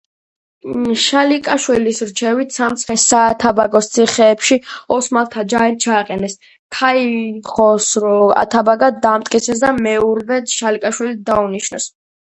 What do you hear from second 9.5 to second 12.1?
და მეურვედ შალიკაშვილი დაუნიშნეს.